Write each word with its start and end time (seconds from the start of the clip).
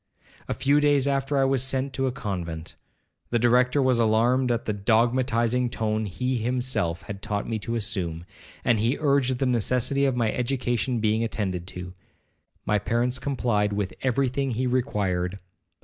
A 0.47 0.55
few 0.55 0.79
days 0.79 1.07
after 1.07 1.37
I 1.37 1.45
was 1.45 1.61
sent 1.61 1.93
to 1.93 2.07
a 2.07 2.11
convent. 2.11 2.73
The 3.29 3.37
Director 3.37 3.83
was 3.83 3.99
alarmed 3.99 4.49
at 4.49 4.65
the 4.65 4.73
dogmatizing 4.73 5.69
tone 5.69 6.07
he 6.07 6.37
himself 6.39 7.03
had 7.03 7.21
taught 7.21 7.47
me 7.47 7.59
to 7.59 7.75
assume, 7.75 8.25
and 8.65 8.79
he 8.79 8.97
urged 8.99 9.37
the 9.37 9.45
necessity 9.45 10.05
of 10.05 10.15
my 10.15 10.31
education 10.31 11.01
being 11.01 11.23
attended 11.23 11.67
to. 11.67 11.93
My 12.65 12.79
parents 12.79 13.19
complied 13.19 13.73
with 13.73 13.93
every 14.01 14.27
thing 14.27 14.49
he 14.49 14.65
required. 14.65 15.37